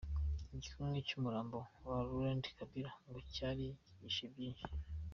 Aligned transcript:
Igikumwe 0.55 0.97
cy’umurambo 1.07 1.57
wa 1.87 1.97
Laurent 2.07 2.45
Kabila 2.57 2.91
ngo 3.07 3.19
cyari 3.33 3.65
gihishe 3.87 4.25
byinshi. 4.33 4.65